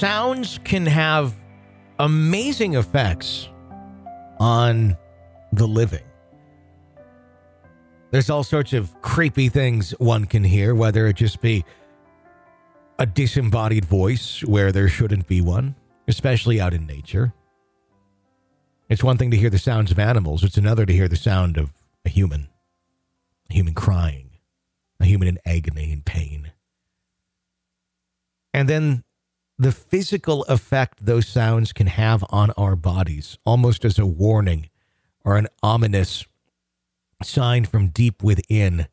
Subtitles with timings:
[0.00, 1.34] Sounds can have
[1.98, 3.50] amazing effects
[4.38, 4.96] on
[5.52, 6.04] the living.
[8.10, 11.66] There's all sorts of creepy things one can hear, whether it just be
[12.98, 15.74] a disembodied voice where there shouldn't be one,
[16.08, 17.34] especially out in nature.
[18.88, 21.58] It's one thing to hear the sounds of animals, it's another to hear the sound
[21.58, 21.74] of
[22.06, 22.48] a human,
[23.50, 24.30] a human crying,
[24.98, 26.52] a human in agony and pain.
[28.54, 29.04] And then
[29.60, 34.70] the physical effect those sounds can have on our bodies, almost as a warning
[35.22, 36.24] or an ominous
[37.22, 38.88] sign from deep within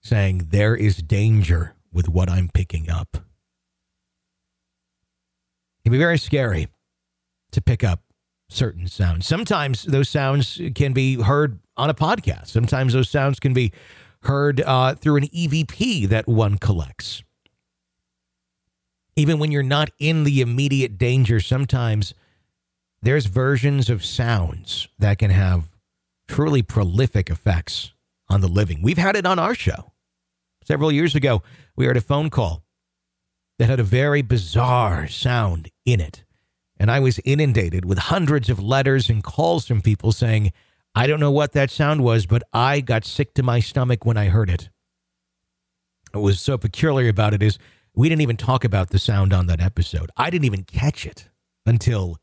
[0.00, 3.16] saying, There is danger with what I'm picking up.
[3.16, 3.22] It
[5.82, 6.68] can be very scary
[7.50, 8.04] to pick up
[8.48, 9.26] certain sounds.
[9.26, 13.72] Sometimes those sounds can be heard on a podcast, sometimes those sounds can be
[14.22, 17.24] heard uh, through an EVP that one collects
[19.16, 22.14] even when you're not in the immediate danger, sometimes
[23.02, 25.64] there's versions of sounds that can have
[26.28, 27.92] truly prolific effects
[28.28, 28.80] on the living.
[28.82, 29.92] We've had it on our show.
[30.64, 31.42] Several years ago,
[31.76, 32.62] we heard a phone call
[33.58, 36.24] that had a very bizarre sound in it.
[36.78, 40.52] And I was inundated with hundreds of letters and calls from people saying,
[40.94, 44.16] I don't know what that sound was, but I got sick to my stomach when
[44.16, 44.68] I heard it.
[46.12, 47.58] What was so peculiar about it is
[47.94, 50.10] we didn't even talk about the sound on that episode.
[50.16, 51.28] I didn't even catch it
[51.66, 52.18] until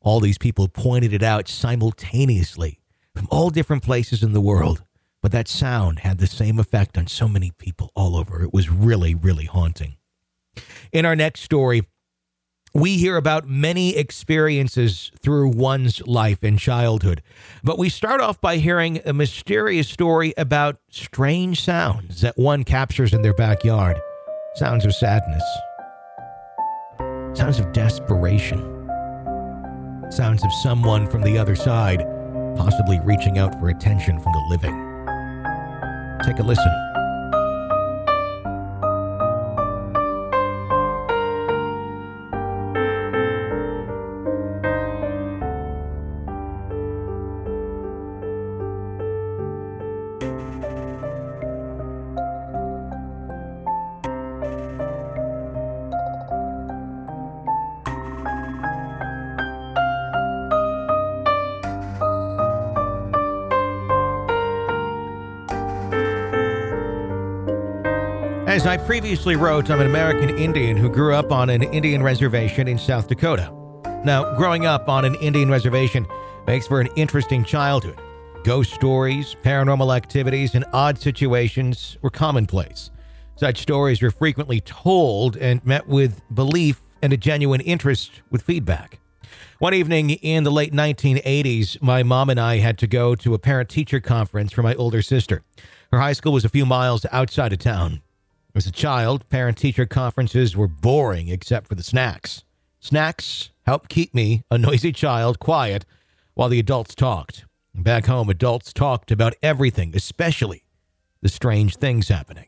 [0.00, 2.80] all these people pointed it out simultaneously
[3.14, 4.82] from all different places in the world.
[5.22, 8.42] But that sound had the same effect on so many people all over.
[8.42, 9.96] It was really, really haunting.
[10.92, 11.86] In our next story,
[12.72, 17.20] we hear about many experiences through one's life and childhood.
[17.62, 23.12] But we start off by hearing a mysterious story about strange sounds that one captures
[23.12, 24.00] in their backyard
[24.54, 25.42] sounds of sadness,
[27.34, 28.58] sounds of desperation,
[30.10, 32.04] sounds of someone from the other side
[32.56, 34.74] possibly reaching out for attention from the living.
[36.24, 36.99] Take a listen.
[68.90, 73.06] Previously wrote, I'm an American Indian who grew up on an Indian reservation in South
[73.06, 73.54] Dakota.
[74.04, 76.08] Now, growing up on an Indian reservation
[76.44, 78.00] makes for an interesting childhood.
[78.42, 82.90] Ghost stories, paranormal activities, and odd situations were commonplace.
[83.36, 88.98] Such stories were frequently told and met with belief and a genuine interest with feedback.
[89.60, 93.38] One evening in the late 1980s, my mom and I had to go to a
[93.38, 95.44] parent teacher conference for my older sister.
[95.92, 98.02] Her high school was a few miles outside of town.
[98.54, 102.42] As a child, parent teacher conferences were boring except for the snacks.
[102.80, 105.84] Snacks helped keep me, a noisy child, quiet
[106.34, 107.44] while the adults talked.
[107.74, 110.64] Back home, adults talked about everything, especially
[111.22, 112.46] the strange things happening.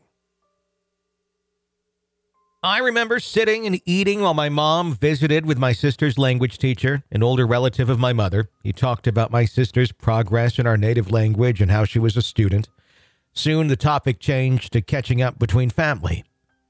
[2.61, 7.21] I remember sitting and eating while my mom visited with my sister's language teacher, an
[7.21, 8.49] older relative of my mother.
[8.63, 12.21] He talked about my sister's progress in our native language and how she was a
[12.21, 12.69] student.
[13.33, 16.23] Soon the topic changed to catching up between family.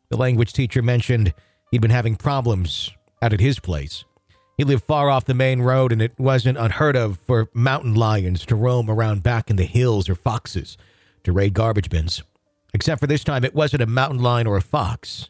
[0.10, 1.34] The language teacher mentioned
[1.72, 4.06] he'd been having problems out at his place.
[4.58, 8.46] He lived far off the main road, and it wasn't unheard of for mountain lions
[8.46, 10.78] to roam around back in the hills or foxes
[11.24, 12.22] to raid garbage bins.
[12.74, 15.30] Except for this time, it wasn't a mountain lion or a fox.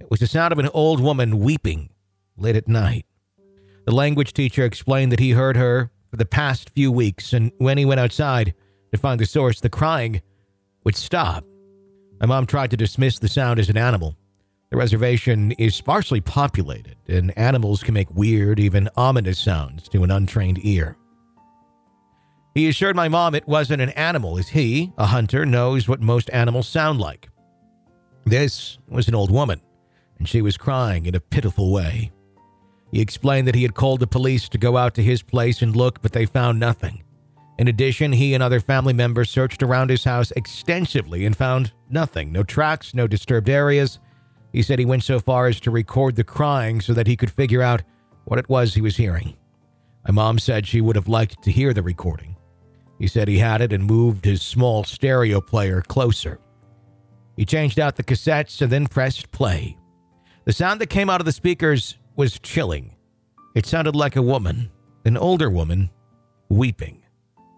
[0.00, 1.90] It was the sound of an old woman weeping
[2.36, 3.06] late at night.
[3.86, 7.78] The language teacher explained that he heard her for the past few weeks, and when
[7.78, 8.54] he went outside
[8.92, 10.22] to find the source, the crying
[10.84, 11.44] would stop.
[12.20, 14.16] My mom tried to dismiss the sound as an animal.
[14.70, 20.10] The reservation is sparsely populated, and animals can make weird, even ominous sounds to an
[20.10, 20.96] untrained ear.
[22.54, 26.30] He assured my mom it wasn't an animal, as he, a hunter, knows what most
[26.32, 27.28] animals sound like.
[28.24, 29.60] This was an old woman
[30.24, 32.10] and she was crying in a pitiful way.
[32.90, 35.76] He explained that he had called the police to go out to his place and
[35.76, 37.03] look, but they found nothing.
[37.58, 42.32] In addition, he and other family members searched around his house extensively and found nothing
[42.32, 44.00] no tracks, no disturbed areas.
[44.52, 47.30] He said he went so far as to record the crying so that he could
[47.30, 47.82] figure out
[48.24, 49.36] what it was he was hearing.
[50.06, 52.36] My mom said she would have liked to hear the recording.
[52.98, 56.40] He said he had it and moved his small stereo player closer.
[57.36, 59.76] He changed out the cassettes and then pressed play.
[60.44, 62.94] The sound that came out of the speakers was chilling.
[63.54, 64.70] It sounded like a woman,
[65.04, 65.90] an older woman,
[66.48, 67.03] weeping.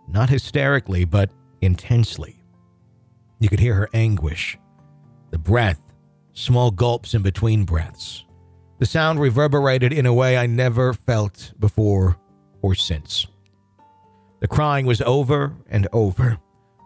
[0.08, 1.31] Not hysterically, but
[1.61, 2.43] intensely.
[3.41, 4.58] You could hear her anguish,
[5.31, 5.81] the breath,
[6.32, 8.25] small gulps in between breaths.
[8.79, 12.17] The sound reverberated in a way I never felt before
[12.62, 13.26] or since.
[14.41, 16.38] The crying was over and over,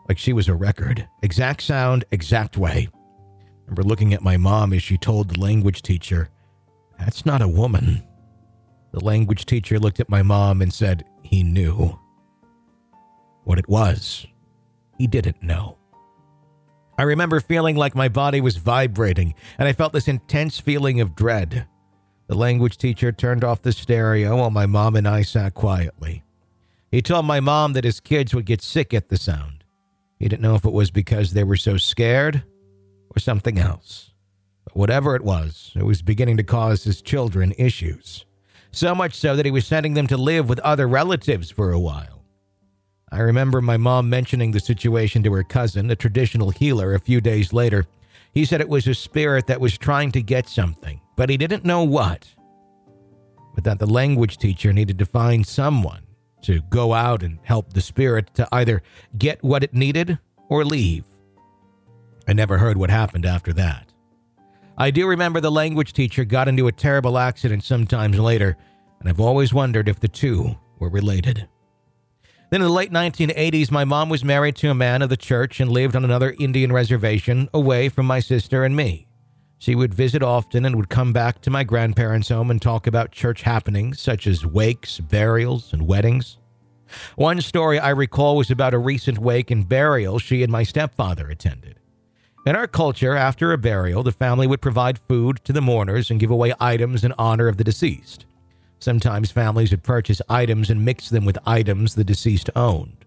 [0.08, 1.08] like she was a record.
[1.22, 2.88] Exact sound, exact way
[3.70, 6.28] I remember looking at my mom as she told the language teacher,
[6.98, 8.02] That's not a woman.
[8.92, 11.96] The language teacher looked at my mom and said he knew.
[13.44, 14.26] What it was,
[14.98, 15.78] he didn't know.
[16.98, 21.14] I remember feeling like my body was vibrating, and I felt this intense feeling of
[21.14, 21.66] dread.
[22.26, 26.22] The language teacher turned off the stereo while my mom and I sat quietly.
[26.90, 29.64] He told my mom that his kids would get sick at the sound.
[30.18, 32.44] He didn't know if it was because they were so scared
[33.16, 34.10] or something else.
[34.64, 38.26] But whatever it was, it was beginning to cause his children issues.
[38.72, 41.80] So much so that he was sending them to live with other relatives for a
[41.80, 42.19] while.
[43.12, 47.20] I remember my mom mentioning the situation to her cousin, a traditional healer, a few
[47.20, 47.86] days later.
[48.32, 51.64] He said it was a spirit that was trying to get something, but he didn't
[51.64, 52.32] know what.
[53.54, 56.02] But that the language teacher needed to find someone
[56.42, 58.82] to go out and help the spirit to either
[59.18, 60.18] get what it needed
[60.48, 61.04] or leave.
[62.28, 63.92] I never heard what happened after that.
[64.78, 68.56] I do remember the language teacher got into a terrible accident sometimes later,
[69.00, 71.48] and I've always wondered if the two were related.
[72.50, 75.60] Then in the late 1980s, my mom was married to a man of the church
[75.60, 79.06] and lived on another Indian reservation away from my sister and me.
[79.58, 83.12] She would visit often and would come back to my grandparents' home and talk about
[83.12, 86.38] church happenings such as wakes, burials, and weddings.
[87.14, 91.28] One story I recall was about a recent wake and burial she and my stepfather
[91.28, 91.78] attended.
[92.46, 96.18] In our culture, after a burial, the family would provide food to the mourners and
[96.18, 98.26] give away items in honor of the deceased.
[98.80, 103.04] Sometimes families would purchase items and mix them with items the deceased owned.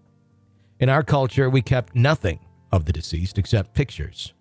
[0.80, 2.40] In our culture, we kept nothing
[2.72, 4.32] of the deceased except pictures.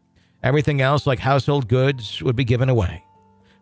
[0.41, 3.03] Everything else, like household goods, would be given away.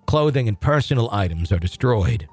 [0.05, 2.27] Clothing and personal items are destroyed.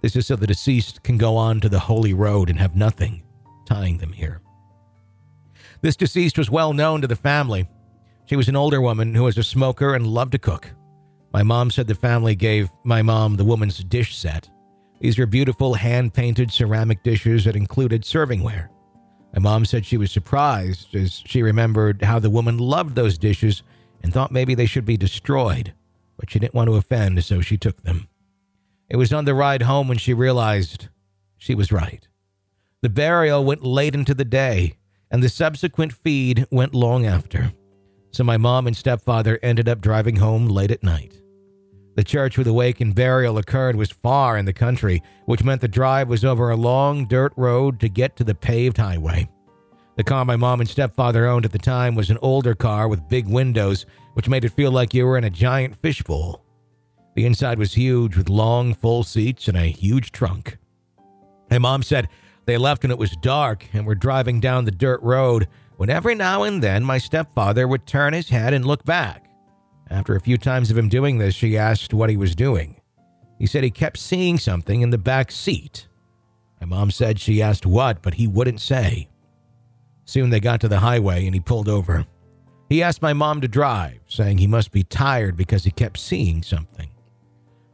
[0.00, 3.22] This is so the deceased can go on to the holy road and have nothing
[3.66, 4.40] tying them here.
[5.82, 7.68] This deceased was well known to the family
[8.28, 10.70] she was an older woman who was a smoker and loved to cook.
[11.32, 14.50] My mom said the family gave my mom the woman's dish set.
[15.00, 18.68] These were beautiful hand painted ceramic dishes that included servingware.
[19.32, 23.62] My mom said she was surprised as she remembered how the woman loved those dishes
[24.02, 25.74] and thought maybe they should be destroyed,
[26.16, 28.08] but she didn't want to offend, so she took them.
[28.88, 30.88] It was on the ride home when she realized
[31.36, 32.08] she was right.
[32.80, 34.74] The burial went late into the day,
[35.10, 37.52] and the subsequent feed went long after
[38.10, 41.20] so my mom and stepfather ended up driving home late at night.
[41.98, 45.60] The church where the wake and burial occurred was far in the country, which meant
[45.60, 49.28] the drive was over a long dirt road to get to the paved highway.
[49.96, 53.08] The car my mom and stepfather owned at the time was an older car with
[53.08, 56.44] big windows, which made it feel like you were in a giant fishbowl.
[57.16, 60.56] The inside was huge with long, full seats and a huge trunk.
[61.50, 62.08] My mom said
[62.44, 66.14] they left when it was dark and were driving down the dirt road when every
[66.14, 69.27] now and then my stepfather would turn his head and look back.
[69.90, 72.80] After a few times of him doing this, she asked what he was doing.
[73.38, 75.88] He said he kept seeing something in the back seat.
[76.60, 79.08] My mom said she asked what, but he wouldn't say.
[80.04, 82.06] Soon they got to the highway and he pulled over.
[82.68, 86.42] He asked my mom to drive, saying he must be tired because he kept seeing
[86.42, 86.90] something.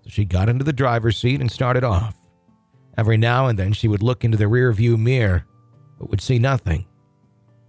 [0.03, 2.17] So she got into the driver's seat and started off.
[2.97, 5.47] Every now and then she would look into the rearview mirror,
[5.99, 6.87] but would see nothing.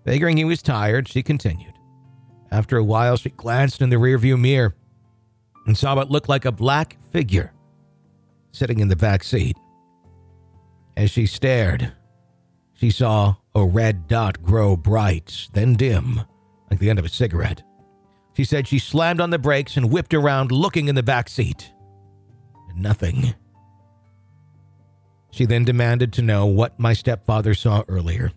[0.03, 1.74] Figuring he was tired, she continued.
[2.51, 4.75] After a while, she glanced in the rearview mirror
[5.65, 7.51] and saw what looked like a black figure
[8.51, 9.57] sitting in the back seat.
[10.95, 11.91] As she stared,
[12.73, 16.21] she saw a red dot grow bright, then dim,
[16.69, 17.63] like the end of a cigarette.
[18.35, 21.71] She said she slammed on the brakes and whipped around, looking in the back seat.
[22.75, 23.33] Nothing.
[25.31, 28.31] She then demanded to know what my stepfather saw earlier.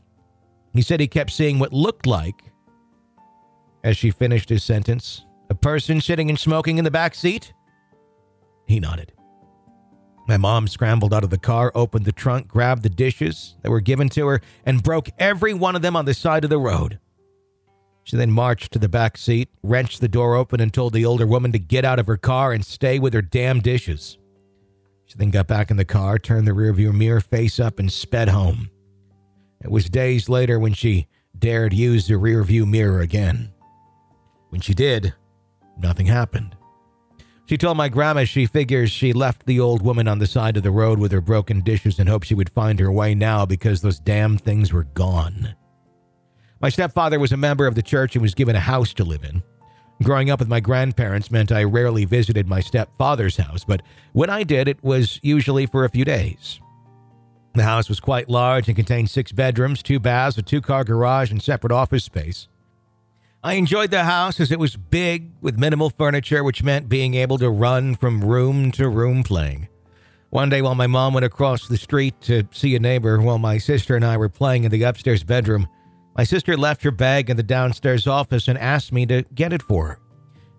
[0.72, 2.47] He said he kept seeing what looked like,
[3.84, 7.52] as she finished his sentence, a person sitting and smoking in the back seat.
[8.66, 9.12] He nodded.
[10.28, 13.80] My mom scrambled out of the car, opened the trunk, grabbed the dishes that were
[13.80, 16.98] given to her, and broke every one of them on the side of the road.
[18.04, 21.26] She then marched to the back seat, wrenched the door open, and told the older
[21.26, 24.18] woman to get out of her car and stay with her damn dishes.
[25.06, 28.28] She then got back in the car, turned the rearview mirror face up, and sped
[28.28, 28.70] home.
[29.62, 31.08] It was days later when she
[31.38, 33.50] dared use the rearview mirror again.
[34.50, 35.14] When she did,
[35.78, 36.56] nothing happened.
[37.46, 40.62] She told my grandma she figures she left the old woman on the side of
[40.62, 43.80] the road with her broken dishes and hoped she would find her way now because
[43.80, 45.54] those damn things were gone.
[46.60, 49.24] My stepfather was a member of the church and was given a house to live
[49.24, 49.42] in.
[50.02, 54.42] Growing up with my grandparents meant I rarely visited my stepfather's house, but when I
[54.42, 56.60] did, it was usually for a few days.
[57.54, 61.30] The house was quite large and contained six bedrooms, two baths, a two car garage,
[61.30, 62.46] and separate office space.
[63.48, 67.38] I enjoyed the house as it was big with minimal furniture, which meant being able
[67.38, 69.68] to run from room to room playing.
[70.28, 73.56] One day, while my mom went across the street to see a neighbor, while my
[73.56, 75.66] sister and I were playing in the upstairs bedroom,
[76.14, 79.62] my sister left her bag in the downstairs office and asked me to get it
[79.62, 79.98] for her.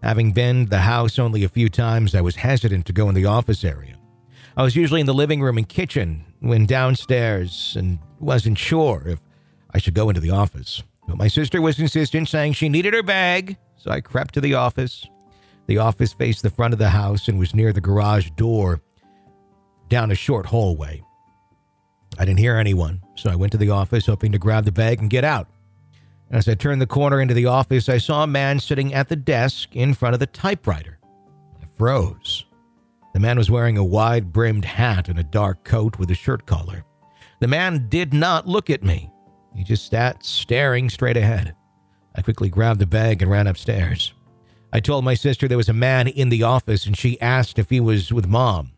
[0.01, 3.25] Having been the house only a few times, I was hesitant to go in the
[3.27, 4.00] office area.
[4.58, 9.19] I was usually in the living room and kitchen when downstairs and wasn't sure if
[9.75, 10.81] I should go into the office.
[11.09, 14.53] But my sister was insistent, saying she needed her bag, so I crept to the
[14.53, 15.07] office.
[15.65, 18.81] The office faced the front of the house and was near the garage door
[19.89, 21.01] down a short hallway.
[22.19, 24.99] I didn't hear anyone, so I went to the office hoping to grab the bag
[24.99, 25.47] and get out.
[26.29, 29.15] As I turned the corner into the office, I saw a man sitting at the
[29.15, 30.99] desk in front of the typewriter.
[31.59, 32.45] I froze.
[33.13, 36.45] The man was wearing a wide brimmed hat and a dark coat with a shirt
[36.45, 36.85] collar.
[37.39, 39.09] The man did not look at me.
[39.55, 41.55] He just sat staring straight ahead.
[42.15, 44.13] I quickly grabbed the bag and ran upstairs.
[44.71, 47.69] I told my sister there was a man in the office and she asked if
[47.69, 48.71] he was with mom.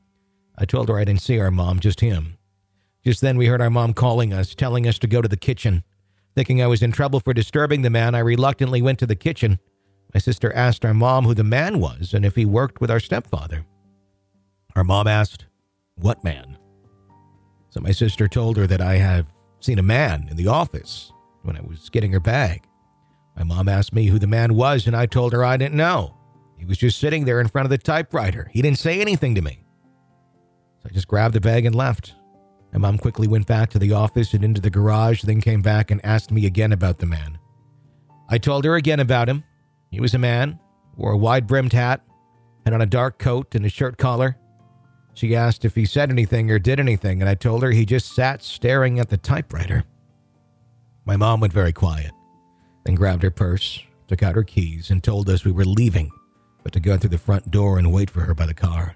[0.57, 2.37] I told her I didn't see our mom, just him.
[3.03, 5.83] Just then we heard our mom calling us, telling us to go to the kitchen.
[6.35, 9.59] Thinking I was in trouble for disturbing the man, I reluctantly went to the kitchen.
[10.13, 12.99] My sister asked our mom who the man was and if he worked with our
[12.99, 13.65] stepfather.
[14.75, 15.45] Our mom asked,
[15.95, 16.57] What man?
[17.69, 19.27] So my sister told her that I have
[19.63, 21.11] seen a man in the office
[21.43, 22.63] when I was getting her bag.
[23.35, 26.17] My mom asked me who the man was, and I told her I didn't know.
[26.57, 28.49] He was just sitting there in front of the typewriter.
[28.51, 29.63] He didn't say anything to me.
[30.79, 32.13] So I just grabbed the bag and left.
[32.73, 35.91] My mom quickly went back to the office and into the garage, then came back
[35.91, 37.37] and asked me again about the man.
[38.29, 39.43] I told her again about him.
[39.89, 40.59] He was a man,
[40.95, 42.01] wore a wide brimmed hat,
[42.65, 44.37] had on a dark coat and a shirt collar.
[45.13, 48.13] She asked if he said anything or did anything, and I told her he just
[48.15, 49.83] sat staring at the typewriter.
[51.05, 52.11] My mom went very quiet,
[52.85, 56.11] then grabbed her purse, took out her keys, and told us we were leaving,
[56.63, 58.95] but to go through the front door and wait for her by the car.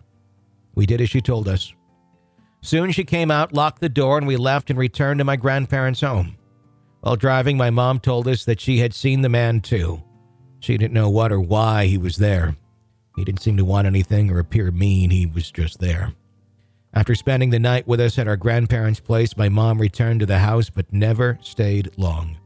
[0.74, 1.74] We did as she told us.
[2.62, 6.02] Soon she came out, locked the door, and we left and returned to my grandparents'
[6.02, 6.38] home.
[7.02, 10.02] While driving, my mom told us that she had seen the man too.
[10.60, 12.56] She didn't know what or why he was there.
[13.16, 16.14] He didn't seem to want anything or appear mean, he was just there.
[16.94, 20.40] After spending the night with us at our grandparents' place, my mom returned to the
[20.40, 22.38] house but never stayed long.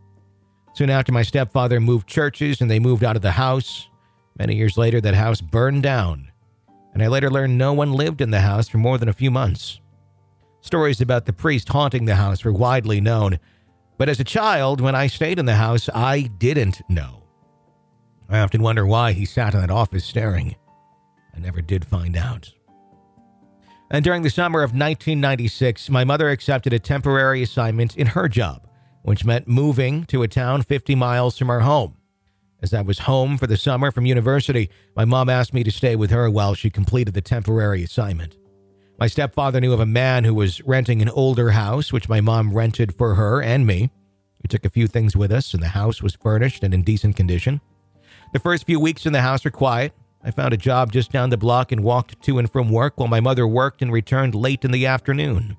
[0.74, 3.88] Soon after, my stepfather moved churches and they moved out of the house.
[4.38, 6.32] Many years later, that house burned down,
[6.94, 9.30] and I later learned no one lived in the house for more than a few
[9.30, 9.80] months.
[10.62, 13.40] Stories about the priest haunting the house were widely known,
[13.98, 17.24] but as a child, when I stayed in the house, I didn't know.
[18.30, 20.56] I often wonder why he sat in that office staring.
[21.40, 22.52] Never did find out.
[23.92, 28.68] And during the summer of 1996, my mother accepted a temporary assignment in her job,
[29.02, 31.96] which meant moving to a town 50 miles from our home.
[32.62, 35.96] As I was home for the summer from university, my mom asked me to stay
[35.96, 38.36] with her while she completed the temporary assignment.
[39.00, 42.54] My stepfather knew of a man who was renting an older house, which my mom
[42.54, 43.92] rented for her and me.
[44.44, 47.16] We took a few things with us, and the house was furnished and in decent
[47.16, 47.62] condition.
[48.34, 49.94] The first few weeks in the house were quiet.
[50.24, 53.08] I found a job just down the block and walked to and from work while
[53.08, 55.56] my mother worked and returned late in the afternoon.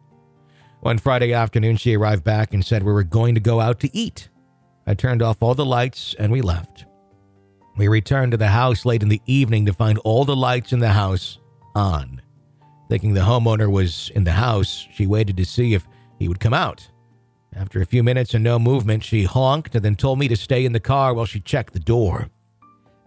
[0.81, 3.97] One Friday afternoon, she arrived back and said we were going to go out to
[3.97, 4.29] eat.
[4.87, 6.87] I turned off all the lights and we left.
[7.76, 10.81] We returned to the house late in the evening to find all the lights in
[10.81, 11.38] the house
[11.75, 12.21] on.
[12.88, 15.87] Thinking the homeowner was in the house, she waited to see if
[16.19, 16.90] he would come out.
[17.55, 20.64] After a few minutes and no movement, she honked and then told me to stay
[20.64, 22.29] in the car while she checked the door.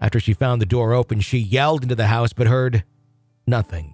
[0.04, 2.84] After she found the door open, she yelled into the house but heard
[3.48, 3.94] nothing.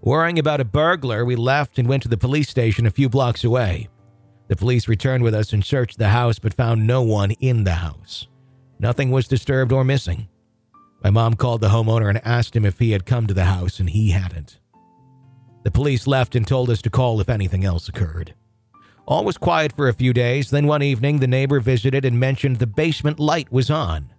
[0.00, 3.44] Worrying about a burglar, we left and went to the police station a few blocks
[3.44, 3.88] away.
[4.48, 7.74] The police returned with us and searched the house but found no one in the
[7.74, 8.26] house.
[8.80, 10.28] Nothing was disturbed or missing.
[11.04, 13.78] My mom called the homeowner and asked him if he had come to the house,
[13.78, 14.58] and he hadn't.
[15.62, 18.34] The police left and told us to call if anything else occurred.
[19.06, 20.50] All was quiet for a few days.
[20.50, 24.12] Then one evening, the neighbor visited and mentioned the basement light was on.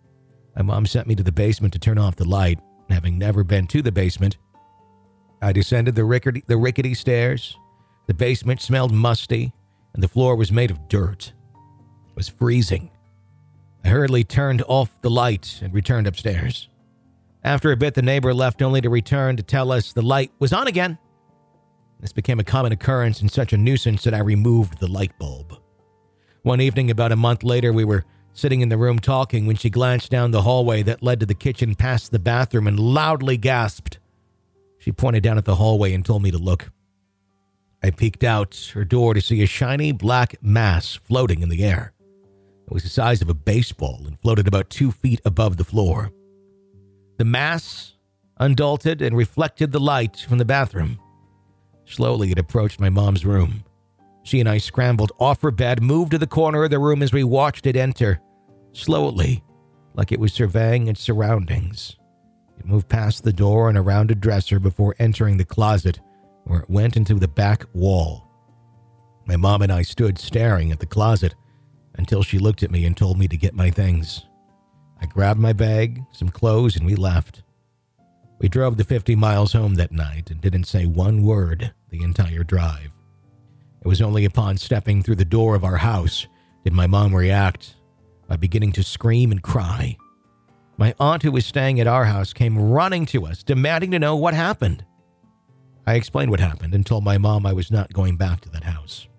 [0.56, 2.60] My mom sent me to the basement to turn off the light.
[2.90, 4.38] Having never been to the basement,
[5.42, 7.58] I descended the rickety, the rickety stairs.
[8.08, 9.54] The basement smelled musty,
[9.94, 11.34] and the floor was made of dirt.
[12.10, 12.92] It was freezing.
[13.84, 16.70] I hurriedly turned off the light and returned upstairs.
[17.44, 20.54] After a bit, the neighbor left only to return to tell us the light was
[20.54, 20.98] on again.
[22.00, 25.58] This became a common occurrence and such a nuisance that I removed the light bulb.
[26.44, 29.70] One evening, about a month later, we were sitting in the room talking when she
[29.70, 34.00] glanced down the hallway that led to the kitchen past the bathroom and loudly gasped.
[34.80, 36.72] She pointed down at the hallway and told me to look.
[37.82, 41.94] I peeked out her door to see a shiny black mass floating in the air.
[42.66, 46.12] It was the size of a baseball and floated about two feet above the floor.
[47.18, 47.94] The mass
[48.38, 51.00] undulated and reflected the light from the bathroom.
[51.86, 53.64] Slowly, it approached my mom's room.
[54.24, 57.14] She and I scrambled off her bed, moved to the corner of the room as
[57.14, 58.22] we watched it enter.
[58.72, 59.44] Slowly,
[59.94, 61.98] like it was surveying its surroundings.
[62.58, 66.00] It moved past the door and around a dresser before entering the closet,
[66.46, 68.28] where it went into the back wall.
[69.26, 71.36] My mom and I stood staring at the closet
[71.96, 74.26] until she looked at me and told me to get my things.
[75.02, 77.44] I grabbed my bag, some clothes, and we left.
[78.40, 82.44] We drove the 50 miles home that night and didn't say one word the entire
[82.44, 82.90] drive.
[83.84, 86.28] It was only upon stepping through the door of our house
[86.64, 87.76] did my mom react
[88.30, 89.98] by beginning to scream and cry.
[90.78, 94.16] My aunt, who was staying at our house, came running to us, demanding to know
[94.16, 94.86] what happened.
[95.86, 98.64] I explained what happened and told my mom I was not going back to that
[98.64, 99.10] house.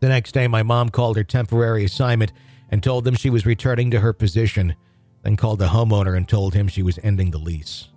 [0.00, 2.32] The next day, my mom called her temporary assignment
[2.70, 4.74] and told them she was returning to her position,
[5.22, 7.90] then called the homeowner and told him she was ending the lease.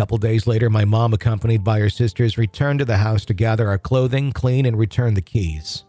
[0.00, 3.68] Couple days later, my mom, accompanied by her sisters, returned to the house to gather
[3.68, 5.84] our clothing, clean, and return the keys.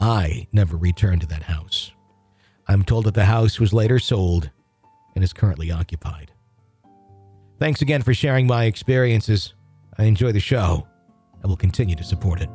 [0.00, 1.92] I never returned to that house.
[2.66, 4.50] I'm told that the house was later sold
[5.14, 6.32] and is currently occupied.
[7.60, 9.54] Thanks again for sharing my experiences.
[9.96, 10.88] I enjoy the show
[11.40, 12.50] and will continue to support it.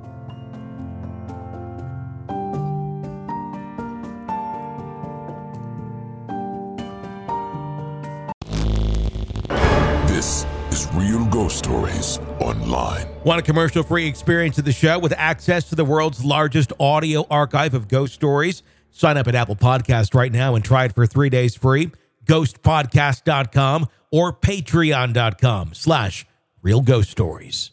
[10.10, 13.06] This is Real Ghost Stories Online.
[13.24, 17.28] Want a commercial free experience of the show with access to the world's largest audio
[17.30, 18.64] archive of ghost stories?
[18.90, 21.92] Sign up at Apple Podcast right now and try it for three days free.
[22.26, 26.26] Ghostpodcast.com or patreon.com slash
[26.64, 27.70] real ghost stories.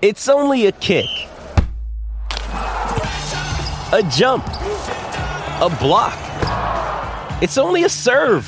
[0.00, 1.10] It's only a kick,
[3.92, 6.18] a jump, a block.
[7.42, 8.46] It's only a serve.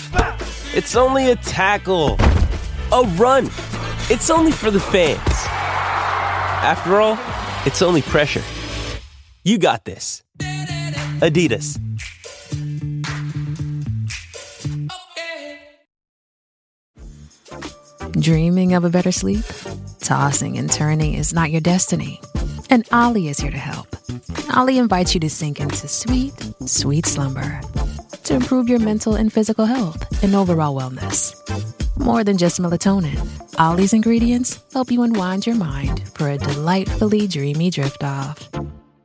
[0.73, 2.17] It's only a tackle,
[2.93, 3.47] a run.
[4.09, 5.19] It's only for the fans.
[6.63, 7.19] After all,
[7.67, 8.43] it's only pressure.
[9.43, 10.23] You got this.
[11.19, 11.77] Adidas.
[18.21, 19.45] Dreaming of a better sleep?
[19.99, 22.21] Tossing and turning is not your destiny.
[22.71, 23.89] And OLLY is here to help.
[24.57, 26.33] OLLY invites you to sink into sweet,
[26.65, 27.61] sweet slumber
[28.31, 31.35] to improve your mental and physical health and overall wellness.
[31.99, 33.19] More than just melatonin,
[33.59, 38.49] OLLY's ingredients help you unwind your mind for a delightfully dreamy drift off.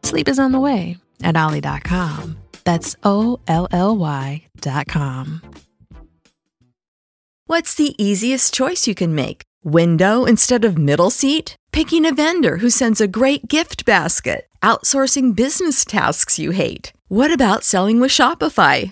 [0.04, 2.38] Sleep is on the way at OLLY.com.
[2.66, 5.42] That's O L L Y.com.
[7.48, 9.42] What's the easiest choice you can make?
[9.64, 11.56] Window instead of middle seat?
[11.72, 14.46] Picking a vendor who sends a great gift basket?
[14.66, 16.92] outsourcing business tasks you hate?
[17.08, 18.92] What about selling with Shopify?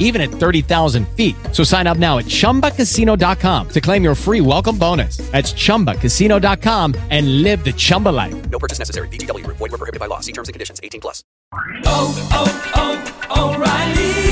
[0.00, 1.36] even at 30,000 feet.
[1.52, 5.18] So sign up now at chumbacasino.com to claim your free welcome bonus.
[5.30, 8.50] That's chumbacasino.com and live the Chumba life.
[8.50, 9.08] No purchase necessary.
[9.08, 9.46] VGW.
[9.46, 10.20] Void were prohibited by law.
[10.20, 10.80] See terms and conditions.
[10.82, 11.22] 18 plus.
[11.84, 14.26] Oh, oh, oh, O'Reilly.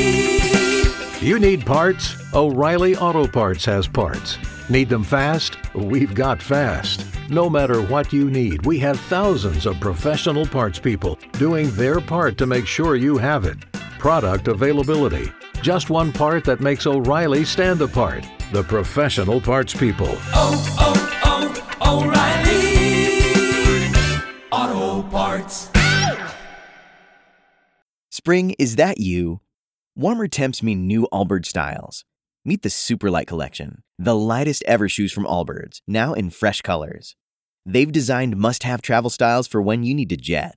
[1.27, 2.17] You need parts?
[2.35, 4.39] O'Reilly Auto Parts has parts.
[4.69, 5.57] Need them fast?
[5.75, 7.07] We've got fast.
[7.31, 12.37] No matter what you need, we have thousands of professional parts people doing their part
[12.39, 13.59] to make sure you have it.
[13.99, 15.31] Product availability.
[15.65, 18.27] Just one part that makes O'Reilly stand apart.
[18.53, 20.11] The professional parts people.
[20.35, 22.03] Oh, oh, oh,
[24.61, 25.01] O'Reilly.
[25.01, 25.71] Auto Parts.
[28.11, 29.41] Spring, is that you?
[29.97, 32.05] Warmer temps mean new Allbirds styles.
[32.45, 37.17] Meet the Superlight Collection, the lightest ever shoes from Allbirds, now in fresh colors.
[37.65, 40.57] They've designed must have travel styles for when you need to jet.